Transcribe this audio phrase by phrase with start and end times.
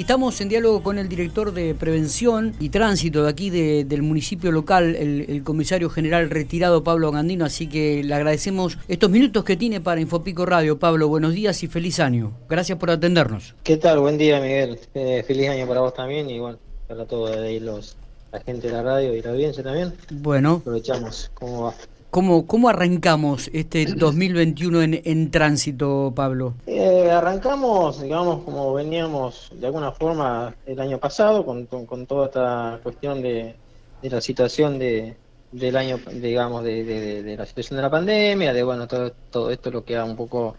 [0.00, 4.96] Estamos en diálogo con el director de Prevención y Tránsito de aquí del municipio local,
[4.96, 10.00] el, comisario general retirado Pablo Gandino, así que le agradecemos estos minutos que tiene para
[10.00, 10.78] Infopico Radio.
[10.78, 12.32] Pablo, buenos días y feliz año.
[12.48, 13.54] Gracias por atendernos.
[13.62, 14.00] ¿Qué tal?
[14.00, 14.80] Buen día, Miguel.
[14.94, 16.58] Eh, feliz año para vos también y bueno,
[16.88, 17.94] para todos los,
[18.32, 19.92] la gente de la radio y la audiencia también.
[20.10, 20.62] Bueno.
[20.62, 21.30] Aprovechamos.
[21.34, 21.74] ¿Cómo va?
[22.10, 26.54] ¿Cómo, ¿Cómo arrancamos este 2021 en, en tránsito, Pablo?
[26.66, 32.80] Eh, arrancamos, digamos, como veníamos de alguna forma el año pasado, con, con, toda esta
[32.82, 33.54] cuestión de,
[34.02, 35.14] de la situación de,
[35.52, 36.82] del año, digamos, de,
[37.22, 40.16] de, la situación de la pandemia, de bueno, todo, todo esto lo que ha un
[40.16, 40.56] poco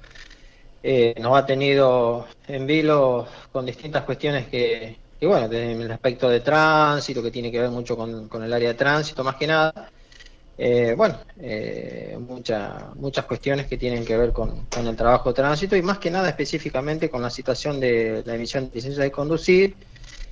[0.81, 6.29] eh, nos ha tenido en vilo con distintas cuestiones que, que, bueno, desde el aspecto
[6.29, 9.47] de tránsito, que tiene que ver mucho con, con el área de tránsito, más que
[9.47, 9.91] nada
[10.63, 15.81] eh, bueno, eh, muchas cuestiones que tienen que ver con, el trabajo de tránsito y
[15.81, 19.75] más que nada específicamente con la situación de la emisión de licencia de conducir,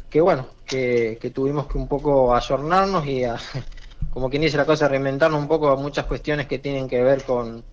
[0.08, 3.24] que bueno, que, tuvimos que un poco ayornarnos y
[4.12, 7.24] como quien dice la cosa, reinventarnos un poco a muchas cuestiones que tienen que ver
[7.24, 7.64] con,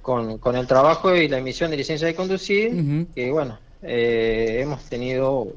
[0.00, 5.48] con, el trabajo y la emisión de licencia de conducir, que bueno, eh, hemos tenido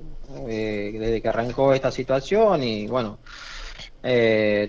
[0.45, 3.19] desde que arrancó esta situación y bueno,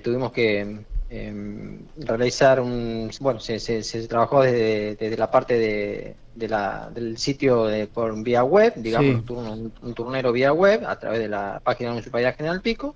[0.05, 6.91] tuvimos que Em, realizar un bueno se, se, trabajó desde, la parte de, de la,
[6.95, 11.61] del sitio de, por vía web digamos un, turnero vía web a través de la
[11.63, 12.95] página de Municipalidad General Pico.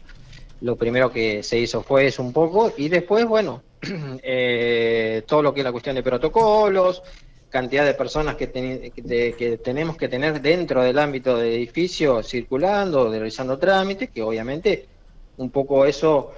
[0.62, 3.62] Lo primero que se hizo fue eso un poco y después bueno
[4.22, 7.02] eh, todo lo que es la cuestión de protocolos
[7.50, 13.58] cantidad de personas que, que tenemos que tener dentro del ámbito del edificio circulando realizando
[13.58, 14.86] trámites que obviamente
[15.36, 16.32] un poco eso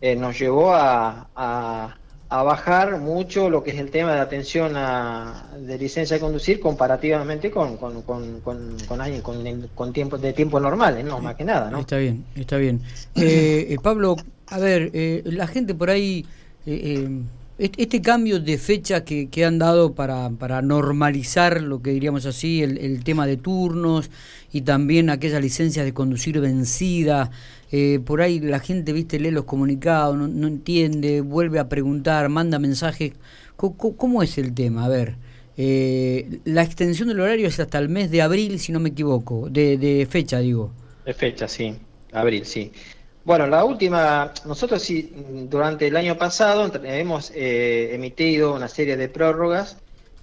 [0.00, 1.96] eh, nos llevó a, a,
[2.42, 7.48] bajar mucho lo que es el tema de atención a, de licencia de conducir comparativamente
[7.50, 8.76] con, con, con, con,
[9.22, 11.78] con, con tiempo, de tiempo normales, no, más que nada, ¿no?
[11.78, 12.80] Está bien, está bien.
[13.14, 14.16] Eh, eh, Pablo,
[14.48, 14.90] a ver,
[15.24, 16.26] la gente por ahí...
[17.56, 22.64] Este cambio de fecha que, que han dado para, para, normalizar lo que diríamos así,
[22.64, 24.10] el, el, tema de turnos
[24.52, 27.30] y también aquella licencia de conducir vencida,
[27.70, 32.58] eh, por ahí la gente, viste, lee los comunicados, no, entiende, vuelve a preguntar, manda
[32.58, 33.12] mensajes.
[33.56, 34.84] ¿Cómo, es el tema?
[34.84, 35.16] A ver,
[35.56, 39.48] eh, la extensión del horario es hasta el mes de abril, si no me equivoco,
[39.48, 40.72] de, de fecha, digo.
[41.06, 41.74] De fecha, sí,
[42.12, 42.72] abril, sí.
[43.24, 45.10] Bueno, la última, nosotros sí,
[45.48, 49.78] durante el año pasado hemos eh, emitido una serie de prórrogas,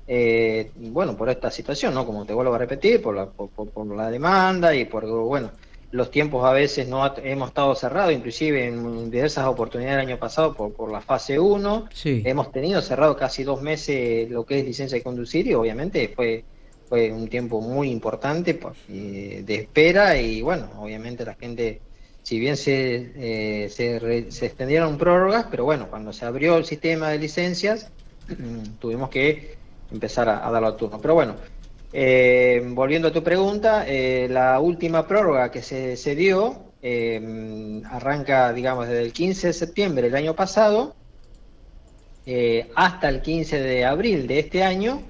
[0.07, 2.05] eh, bueno, por esta situación, ¿no?
[2.05, 5.49] Como te vuelvo a repetir, por la, por, la demanda y por, bueno,
[5.91, 10.53] los tiempos a veces no hemos estado cerrados, inclusive en diversas oportunidades el año pasado
[10.53, 12.21] por, por la fase 1, sí.
[12.23, 16.43] hemos tenido cerrado casi dos meses lo que es licencia de conducir y obviamente fue
[16.87, 21.79] fue un tiempo muy importante pues, de espera y bueno, obviamente la gente
[22.23, 27.17] si bien se, eh, se, extendieron prórrogas, pero bueno, cuando se abrió el sistema de
[27.17, 27.91] licencias,
[28.79, 29.55] tuvimos que
[29.91, 30.99] empezar a, darlo a turno.
[31.01, 31.35] Pero bueno,
[31.91, 36.69] eh, volviendo a tu pregunta, eh, la última prórroga que se, se dio
[37.91, 40.95] arranca, digamos, desde el 15 de septiembre del año pasado
[42.75, 45.03] hasta el 15 de abril de este año.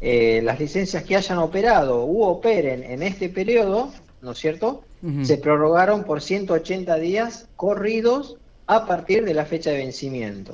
[0.00, 4.85] las licencias que hayan operado u operen en este periodo, ¿no es cierto?,
[5.22, 10.52] se prorrogaron por 180 días corridos a partir de la fecha de vencimiento.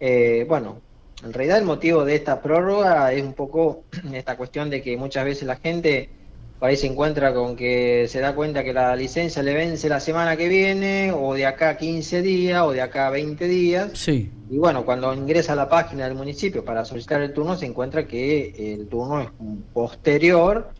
[0.00, 0.80] Eh, bueno,
[1.22, 5.24] en realidad el motivo de esta prórroga es un poco esta cuestión de que muchas
[5.24, 6.08] veces la gente
[6.58, 10.00] por ahí se encuentra con que se da cuenta que la licencia le vence la
[10.00, 13.90] semana que viene, o de acá 15 días, o de acá 20 días.
[13.94, 14.30] Sí.
[14.48, 18.06] Y bueno, cuando ingresa a la página del municipio para solicitar el turno, se encuentra
[18.06, 19.28] que el turno es
[19.72, 20.70] posterior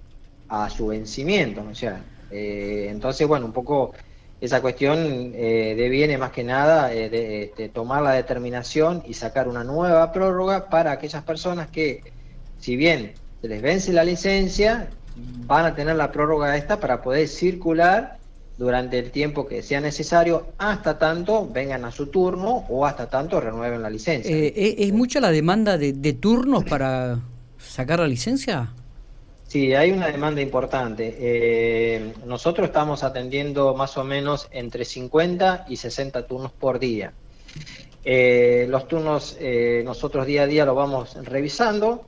[0.49, 1.63] a su vencimiento.
[1.69, 2.03] O sea,
[2.35, 3.93] eh, entonces, bueno, un poco
[4.41, 9.63] esa cuestión eh, deviene más que nada eh, de, tomar la determinación y sacar una
[9.63, 12.03] nueva prórroga para aquellas personas que,
[12.59, 14.89] si bien se les vence la licencia,
[15.47, 18.19] van a tener la prórroga esta para poder circular
[18.59, 23.41] durante el tiempo que sea necesario, hasta tanto vengan a su turno o hasta tanto
[23.41, 24.37] renueven la licencia.
[24.37, 27.21] ¿Es mucha la demanda de turnos para
[27.59, 28.73] sacar la licencia?
[29.47, 31.15] Sí, hay una demanda importante.
[31.19, 37.13] Eh, nosotros estamos atendiendo más o menos entre 50 y 60 turnos por día.
[38.05, 42.07] Eh, los turnos eh, nosotros día a día lo vamos revisando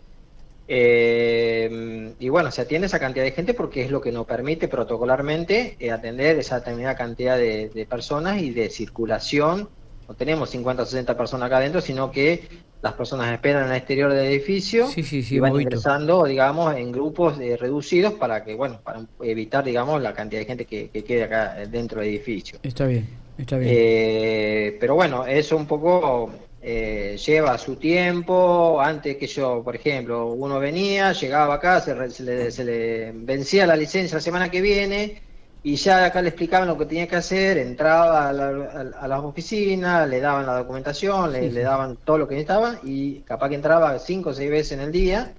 [0.68, 5.76] y bueno, se atiende esa cantidad de gente porque es lo que nos permite protocolarmente
[5.92, 9.68] atender esa determinada cantidad de, de personas y de circulación
[10.08, 12.48] no tenemos 50 o 60 personas acá adentro, sino que
[12.82, 17.56] las personas esperan en el exterior del edificio y van ingresando, digamos, en grupos eh,
[17.56, 22.00] reducidos para que, bueno, para evitar, digamos, la cantidad de gente que, quede acá dentro
[22.00, 22.58] del edificio.
[22.62, 23.08] Está bien,
[23.38, 23.72] está bien.
[23.74, 26.30] Eh, pero bueno, eso un poco
[26.62, 28.80] eh, lleva su tiempo.
[28.80, 33.76] Antes que yo, por ejemplo, uno venía, llegaba acá, se, le, se le vencía la
[33.76, 35.25] licencia la semana que viene
[35.66, 40.20] y ya acá le explicaban lo que tenía que hacer, entraba a, las oficinas, le
[40.20, 44.32] daban la documentación, le, daban todo lo que necesitaba y capaz que entraba cinco o
[44.32, 45.32] seis veces en el día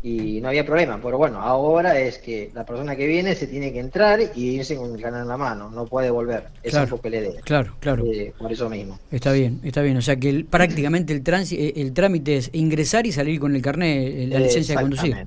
[0.00, 1.00] y no había problema.
[1.02, 4.76] Pero bueno, ahora es que la persona que viene se tiene que entrar y irse
[4.76, 6.44] con el canal en la mano, no puede volver.
[6.62, 7.40] Eso es lo que le dé.
[7.42, 8.04] Claro, claro.
[8.06, 9.00] Eh, por eso mismo.
[9.10, 9.96] Está bien, está bien.
[9.96, 14.06] O sea que prácticamente el, eh, el trámite es ingresar y salir con el carnet,
[14.06, 15.26] eh, la licencia de conducir.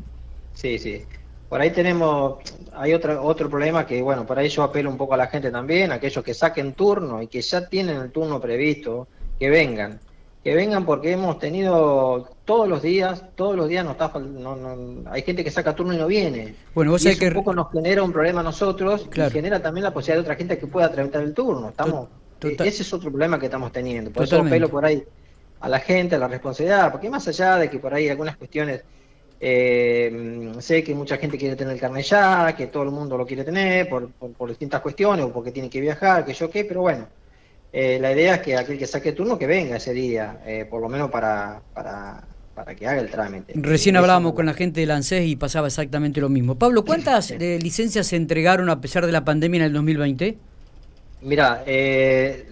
[0.54, 1.04] Sí, sí.
[1.50, 2.40] Por ahí tenemos,
[2.74, 5.50] hay otro, otro problema que, bueno, por ahí yo apelo un poco a la gente
[5.50, 9.08] también, aquellos que saquen turno y que ya tienen el turno previsto,
[9.40, 10.00] que vengan,
[10.44, 15.22] que vengan porque hemos tenido todos los días, todos los días nos está, no, hay
[15.22, 16.54] gente que saca turno y no viene.
[16.76, 19.86] Bueno, vos y que un poco nos genera un problema a nosotros y genera también
[19.86, 21.70] la posibilidad de otra gente que pueda tramitar el turno.
[21.70, 22.10] Estamos,
[22.42, 24.12] ese es otro problema que estamos teniendo.
[24.12, 25.02] Por eso apelo por ahí
[25.62, 28.84] a la gente, a la responsabilidad, porque más allá de que por ahí algunas cuestiones
[29.40, 33.26] eh, sé que mucha gente quiere tener el carnet ya, que todo el mundo lo
[33.26, 36.82] quiere tener por, por, distintas cuestiones o porque tiene que viajar, que yo qué, pero
[36.82, 37.08] bueno,
[37.72, 40.82] eh, la idea es que aquel que saque turno que venga ese día, eh, por
[40.82, 42.24] lo menos para, para,
[42.56, 43.54] para, que haga el trámite.
[43.56, 46.56] Recién hablábamos con la gente de ANSES y pasaba exactamente lo mismo.
[46.56, 50.38] Pablo, ¿cuántas licencias se entregaron a pesar de la pandemia en el 2020?
[51.22, 52.46] Mira, eh,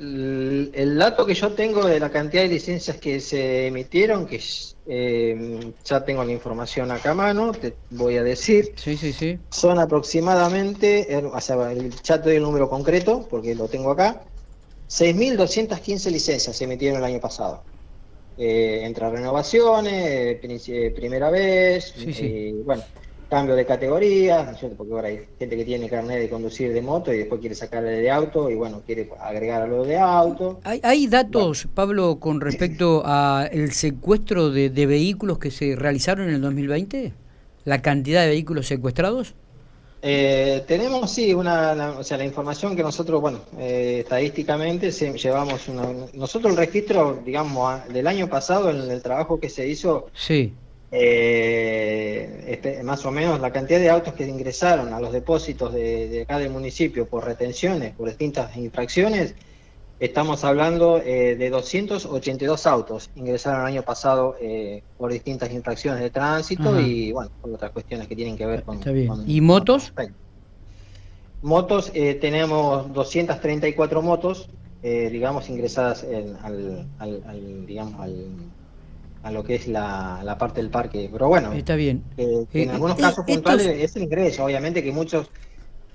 [0.74, 4.42] el, dato que yo tengo de la cantidad de licencias que se emitieron, que
[4.88, 8.74] eh, ya tengo la información acá a mano, te voy a decir.
[8.76, 9.38] Sí, sí, sí.
[9.52, 14.24] Son aproximadamente, o sea, el chat doy el número concreto, porque lo tengo acá,
[14.90, 17.64] 6.215 licencias se emitieron el año pasado.
[18.38, 20.38] Eh, entre renovaciones,
[20.96, 22.52] primera vez, sí, sí.
[22.66, 22.84] bueno,
[23.30, 27.20] cambio de categoría, porque ahora hay gente que tiene carnet de conducir de moto y
[27.20, 30.60] después quiere sacarle de auto y bueno, quiere agregar a lo de auto.
[30.64, 37.14] ¿Hay, datos, Pablo, con respecto al secuestro de, vehículos que se realizaron en el 2020?
[37.66, 39.34] ¿La cantidad de vehículos secuestrados?
[40.08, 45.88] Eh, tenemos, sí, una, o sea, la información que nosotros, bueno, eh, estadísticamente llevamos, una,
[46.14, 50.54] nosotros el registro, digamos, del año pasado, en el trabajo que se hizo, sí
[50.92, 56.10] eh, este, más o menos la cantidad de autos que ingresaron a los depósitos de,
[56.10, 59.36] de acá del municipio por retenciones, por distintas infracciones,
[60.00, 66.10] estamos hablando eh, de 282 autos ingresaron el año pasado eh, por distintas infracciones de
[66.10, 68.80] tránsito y bueno, por otras cuestiones que tienen que ver con...
[69.26, 69.94] ¿Y motos?
[71.42, 74.50] motos, eh, tenemos 234 motos,
[74.82, 76.06] digamos, ingresadas
[76.44, 78.28] al, al, digamos, al
[79.26, 81.10] a lo que es la, parte del parque.
[81.12, 82.04] Pero bueno, está bien.
[82.16, 85.32] en eh, algunos casos puntuales es el ingreso, obviamente que muchos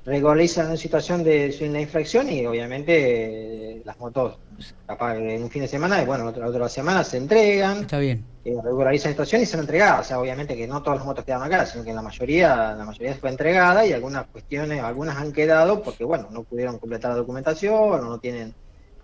[0.05, 4.39] regularizan situación de una infracción y obviamente eh, las motos
[4.85, 7.83] capaz en un fin de semana y bueno, otra, otra semana se entregan.
[7.83, 8.25] Está bien.
[8.45, 10.01] Eh, regularizan situación y son entregadas.
[10.01, 12.85] O sea, obviamente que no todas las motos quedan acá, sino que la mayoría, la
[12.85, 17.19] mayoría fue entregada y algunas cuestiones, algunas han quedado porque bueno, no pudieron completar la
[17.19, 18.55] documentación o no tienen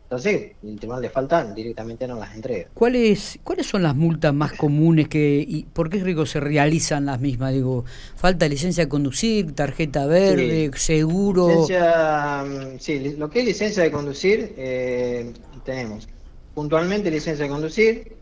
[0.09, 2.69] entonces, el tribunal de falta directamente no las entrega.
[2.75, 7.21] ¿Cuáles ¿Cuáles son las multas más comunes que y por qué rico se realizan las
[7.21, 7.53] mismas?
[7.53, 11.49] Digo, falta licencia de conducir, tarjeta verde, seguro.
[11.49, 15.33] Licencia, mm, sí, lo que es licencia de conducir eh,
[15.65, 16.07] tenemos
[16.55, 18.17] puntualmente licencia de conducir,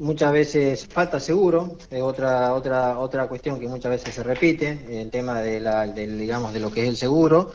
[0.00, 5.08] muchas veces falta seguro, es otra otra otra cuestión que muchas veces se repite, el
[5.10, 7.52] tema de la, digamos de lo que es el seguro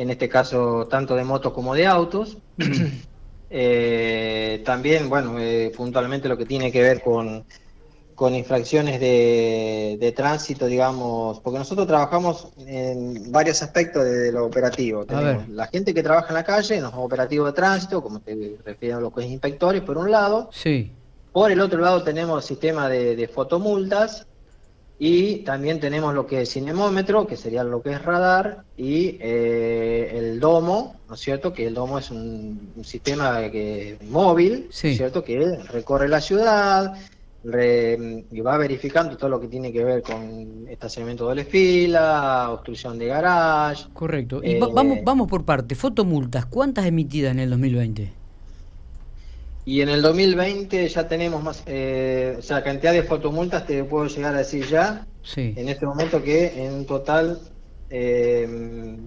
[0.00, 2.38] en este caso tanto de motos como de autos.
[3.52, 7.44] Eh, también, bueno, eh, puntualmente lo que tiene que ver con,
[8.14, 15.04] con infracciones de, tránsito, digamos, porque nosotros trabajamos en varios aspectos de, lo operativo.
[15.04, 18.98] Tenemos la gente que trabaja en la calle, los operativos de tránsito, como te refiero
[18.98, 20.48] a lo que es inspectores, por un lado.
[20.52, 20.92] Sí.
[21.32, 24.28] Por el otro lado tenemos el sistema de, de fotomultas
[25.02, 30.12] y también tenemos lo que es cinemómetro, que sería lo que es radar, y eh,
[30.12, 31.54] el domo, ¿no es cierto?
[31.54, 35.24] Que el domo es un, sistema que, móvil, cierto?
[35.24, 36.92] Que recorre la ciudad
[37.42, 43.06] y va verificando todo lo que tiene que ver con estacionamiento de fila, obstrucción de
[43.06, 43.86] garage.
[43.94, 44.42] Correcto.
[44.44, 45.76] Y vamos, eh, vamos por parte.
[45.76, 48.19] Fotomultas, ¿cuántas emitidas en el 2020?
[49.70, 54.08] Y en el 2020 ya tenemos más, eh, o sea, cantidad de fotomultas, te puedo
[54.08, 55.54] llegar a decir ya, sí.
[55.56, 57.40] en este momento que en total
[57.88, 58.98] eh,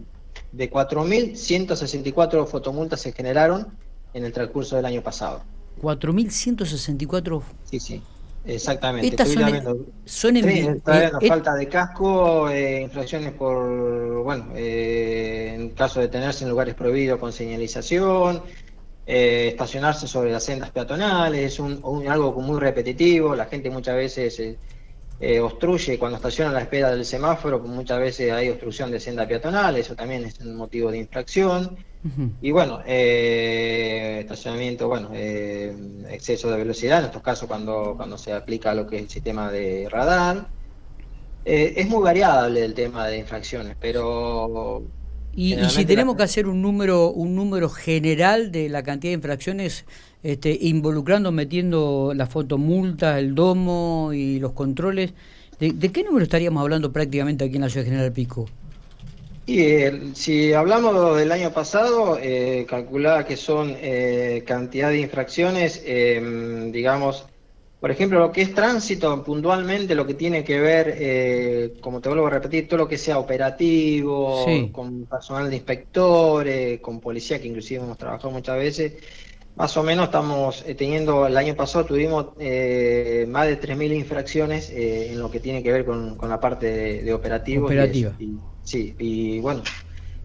[0.53, 3.77] de 4.164 fotomultas se generaron
[4.13, 5.43] en el transcurso del año pasado.
[5.82, 7.41] 4.164.
[7.65, 8.01] Sí, sí.
[8.46, 9.08] Exactamente.
[9.08, 15.70] Estas son, son en, eh, eh, falta de casco, eh, infracciones por, bueno, eh, en
[15.70, 18.41] caso de tenerse en lugares prohibidos con señalización,
[19.05, 24.41] eh, estacionarse sobre las sendas peatonales, es un, algo muy repetitivo, la gente muchas veces
[25.19, 29.27] eh, obstruye cuando estaciona a la espera del semáforo, muchas veces hay obstrucción de senda
[29.27, 31.75] peatonal, eso también es un motivo de infracción.
[32.41, 38.74] Y bueno, eh, estacionamiento, bueno, exceso de velocidad, en estos casos cuando, cuando se aplica
[38.74, 40.48] lo que es el sistema de radar.
[41.45, 44.83] es muy variable el tema de infracciones, pero
[45.36, 49.86] y, si tenemos que hacer un número un número general de la cantidad de infracciones,
[50.22, 55.13] este, involucrando, metiendo la fotomulta, el domo y los controles,
[55.60, 58.48] ¿de, qué número estaríamos hablando prácticamente aquí en la ciudad General Pico?
[59.46, 65.84] Y eh, si hablamos del año pasado, eh, calculaba que son eh, cantidad de infracciones,
[65.86, 67.25] eh, digamos,
[67.84, 72.08] por ejemplo, lo que es tránsito, puntualmente lo que tiene que ver, eh, como te
[72.08, 77.50] vuelvo a repetir, todo lo que sea operativo, con personal de inspectores, con policía, que
[77.50, 78.94] inclusive hemos trabajado muchas veces,
[79.58, 84.70] más o menos estamos eh, teniendo, el año pasado tuvimos eh, más de 3.000 infracciones
[84.70, 87.66] en lo que tiene que ver con, la parte de, operativo.
[87.66, 88.16] Operativa.
[88.63, 89.62] sí, y bueno,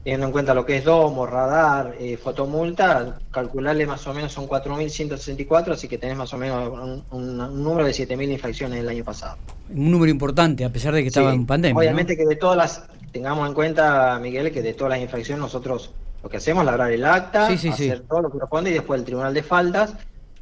[0.04, 4.48] teniendo en cuenta lo que es domo, radar, eh, fotomulta, calcularle más o menos son
[4.48, 9.36] 4.164, así que tenés más o menos un, número de 7.000 infracciones el año pasado.
[9.70, 11.78] Un número importante, a pesar de que estaba en pandemia.
[11.78, 15.90] Obviamente que de todas las, tengamos en cuenta, Miguel, que de todas las infracciones nosotros
[16.22, 19.04] lo que hacemos es labrar el acta, hacer todo lo que corresponde y después el
[19.04, 19.94] Tribunal de Faltas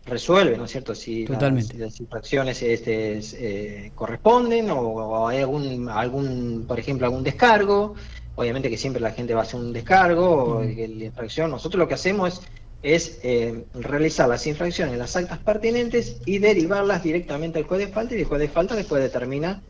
[0.06, 0.94] resuelve, ¿no es cierto?
[0.94, 7.96] Si, Las, infracciones este, eh, corresponden o, o, hay algún, algún, por ejemplo, algún descargo
[8.36, 11.50] obviamente que siempre la gente va a hacer un descargo, o la infracción.
[11.50, 12.42] Nosotros lo que hacemos
[12.82, 18.14] es, eh, realizar las infracciones, las actas pertinentes y derivarlas directamente al juez de falta
[18.14, 19.62] y el juez de falta después determina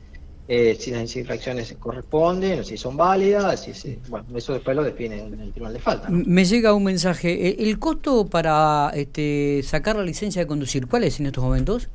[0.49, 5.32] eh, si las infracciones corresponden, si son válidas, si, bueno, eso después lo define el,
[5.40, 6.08] el, tribunal de falta.
[6.08, 11.04] Me llega un mensaje, eh, ¿el costo para este, sacar la licencia de conducir, cuál
[11.04, 11.88] es en estos momentos?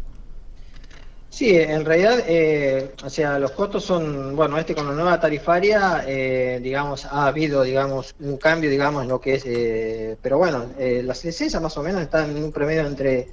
[1.31, 6.03] Sí, en realidad, eh, o sea, los costos son, bueno, este con la nueva tarifaria,
[6.05, 10.65] eh, digamos, ha habido, digamos, un cambio, digamos, en lo que es, eh, pero bueno,
[10.77, 13.29] eh, las licencias más o menos están en un promedio entre,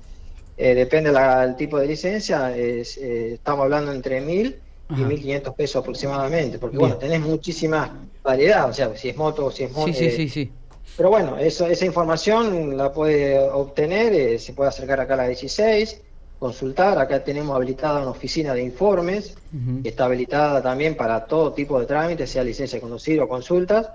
[0.57, 4.57] eh, depende del tipo de licencia, es, eh, estamos hablando entre mil
[4.91, 9.47] y mil quinientos pesos aproximadamente, porque bueno, tenés muchísima variedad, o sea, si es moto,
[9.47, 9.93] o si es moto.
[9.93, 10.53] Sí, sí, sí, sí.
[10.97, 16.03] Pero bueno, eso, esa información la puede obtener, se puede acercar acá a la 16
[16.39, 16.99] consultar.
[16.99, 19.35] Acá tenemos habilitada una oficina de informes,
[19.83, 23.91] que está habilitada también para todo tipo de trámites, sea licencia de conducir o consultas,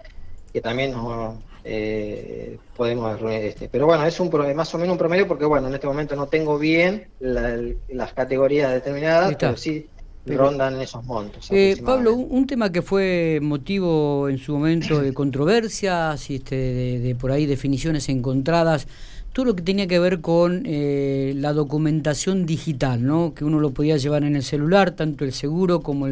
[0.51, 3.69] que también nos eh, podemos este.
[3.69, 6.27] Pero bueno, es un más o menos un promedio porque bueno, en este momento no
[6.27, 9.87] tengo bien las categorías determinadas, pero sí
[10.25, 11.47] rondan esos montos.
[11.51, 17.15] Eh, Pablo, un, tema que fue motivo en su momento de controversias, este, de, de
[17.15, 18.87] por ahí definiciones encontradas
[19.33, 23.33] todo lo que tenía que ver con eh, la documentación digital, ¿no?
[23.33, 26.07] que uno lo podía llevar en el celular, tanto el seguro como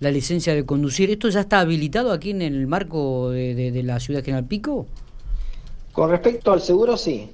[0.00, 1.10] la licencia de conducir.
[1.10, 4.86] ¿Esto ya está habilitado aquí en el marco de, la ciudad de General Pico?
[5.92, 7.30] Con respecto al seguro, sí.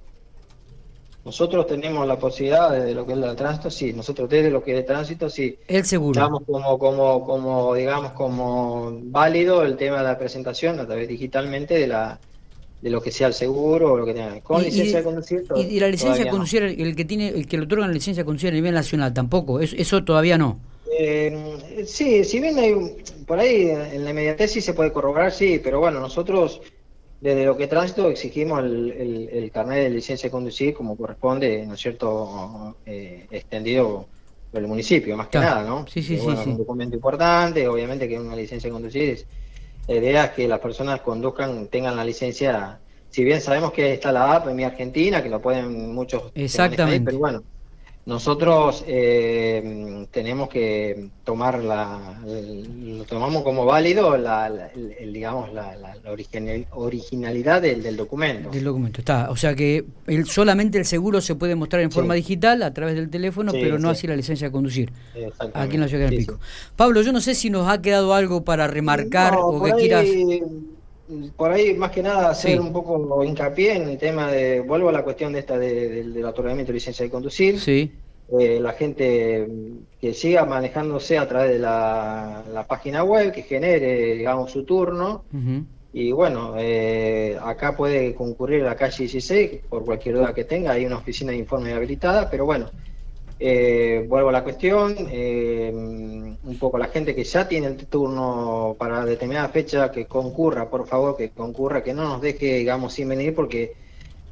[1.25, 3.93] Nosotros tenemos la posibilidad de lo que es el tránsito, sí.
[3.93, 5.57] Nosotros desde lo que es el tránsito, sí.
[5.69, 6.21] El seguro.
[6.21, 11.75] Estamos como, como, como, digamos, como válido el tema de la presentación a través digitalmente
[11.75, 12.19] de la
[12.81, 14.41] de lo que sea el seguro o lo que tenga.
[14.41, 15.45] Con licencia de conducir.
[15.57, 18.27] y, la licencia de conducir, el que tiene, el que le otorgan la licencia de
[18.27, 19.61] conducir a nivel nacional, tampoco.
[19.61, 20.61] Eso, eso todavía no.
[20.99, 22.75] Eh, sí, si bien hay
[23.27, 26.61] por ahí en la inmediatez sí se puede corroborar, sí, pero bueno, nosotros
[27.21, 31.75] desde lo que tránsito exigimos el, el, carnet de licencia de conducir como corresponde, ¿no
[31.75, 34.07] es cierto?, eh, extendido
[34.51, 35.87] por el municipio, más que nada, ¿no?
[35.89, 39.27] Sí, sí, sí, Un documento importante, obviamente que una licencia de conducir es
[39.89, 42.79] la idea es que las personas conduzcan, tengan la licencia,
[43.09, 46.31] si bien sabemos que está la app en mi Argentina, que lo pueden muchos...
[46.35, 47.07] Exactamente.
[47.07, 47.43] pero bueno,
[48.09, 54.71] nosotros eh, tenemos que tomar la, lo tomamos como válido la,
[55.13, 55.77] digamos la,
[56.73, 58.49] originalidad del, documento.
[58.49, 62.15] Del documento está, o sea que el, solamente el seguro se puede mostrar en forma
[62.15, 64.91] digital a través del teléfono, pero no así la licencia de conducir.
[65.53, 66.41] Aquí en la ciudad de Pico.
[66.77, 70.07] Pablo, yo no sé si nos ha quedado algo para remarcar o que quieras
[71.37, 74.93] por ahí más que nada hacer un poco hincapié en el tema de, vuelvo a
[74.93, 77.59] la cuestión de esta del otorgamiento de licencia de conducir.
[77.61, 77.93] Sí.
[78.39, 79.49] Eh, la gente
[80.01, 85.25] que siga manejándose a través de la, página web, que genere, digamos, su turno.
[85.93, 90.73] Y bueno, eh, acá puede concurrir a la calle 16 por cualquier duda que tenga,
[90.73, 92.71] hay una oficina de informe habilitada, pero bueno,
[93.41, 98.75] eh, vuelvo a la cuestión, eh, un poco la gente que ya tiene el turno
[98.79, 103.09] para determinada fecha, que concurra, por favor, que concurra, que no nos deje, digamos, sin
[103.09, 103.75] venir, porque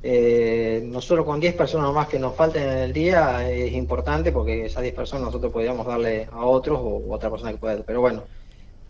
[0.02, 4.66] eh, nosotros con 10 personas más que nos falten en el día es importante, porque
[4.66, 8.24] esas 10 personas nosotros podríamos darle a otros o, otra persona que pueda, pero bueno,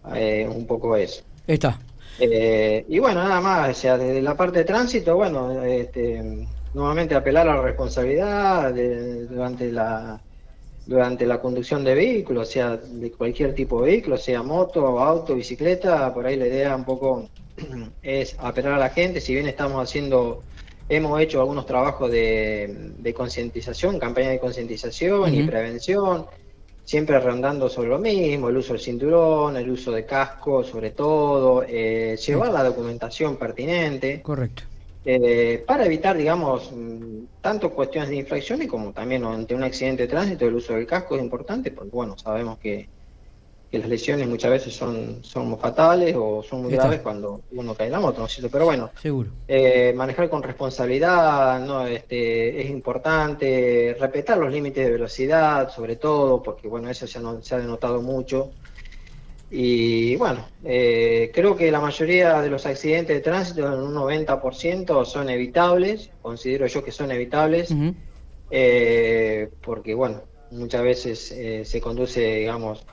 [0.05, 1.25] un poco eso.
[1.47, 1.79] Está.
[2.19, 6.47] y bueno, nada más, o sea, desde la parte de tránsito, bueno, este
[6.77, 8.75] nuevamente apelar a la responsabilidad
[9.31, 10.21] durante la
[10.85, 16.15] durante la conducción de vehículos, sea de cualquier tipo de vehículo, sea moto, auto, bicicleta,
[16.15, 17.29] por ahí la idea un poco
[18.03, 20.45] es apelar a la gente, si bien estamos haciendo,
[20.89, 26.27] hemos hecho algunos trabajos de, concientización, campaña de concientización y prevención,
[26.85, 31.65] siempre rondando sobre lo mismo, el uso del cinturón, el uso de casco sobre todo,
[31.67, 34.23] eh, llevar la documentación pertinente.
[34.23, 34.63] Correcto.
[35.09, 40.09] Eh, para evitar, digamos, mm, tanto cuestiones de infracciones como también ante un accidente de
[40.09, 42.89] tránsito, el uso del casco es importante porque, bueno, sabemos que,
[43.71, 47.93] las lesiones muchas veces son, son fatales o son muy graves cuando uno cae en
[47.93, 48.51] la moto, ¿no es cierto?
[48.51, 49.29] Pero bueno, Seguro.
[49.47, 56.43] Eh, manejar con responsabilidad no este, es importante, respetar los límites de velocidad, sobre todo,
[56.43, 58.53] porque, bueno, eso se ha, se ha denotado mucho.
[59.51, 65.05] Y bueno, eh, creo que la mayoría de los accidentes de tránsito, en un 90%,
[65.05, 67.73] son evitables, considero yo que son evitables,
[68.51, 72.85] eh, porque bueno, muchas veces eh, se conduce, digamos,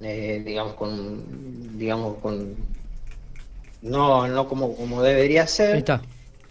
[0.00, 2.56] digamos, con, digamos, con,
[3.82, 5.84] no, no como, como debería ser,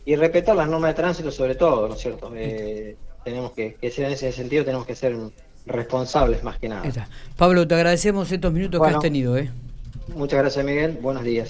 [0.05, 2.31] y respetar las normas de tránsito sobre todo, ¿no es cierto?
[3.23, 5.15] tenemos que, que ser en ese sentido, tenemos que ser
[5.65, 7.07] responsables más que nada.
[7.37, 9.37] Pablo, te agradecemos estos minutos que has tenido.
[9.37, 9.49] ¿eh?
[10.15, 11.49] Muchas gracias Miguel, buenos días.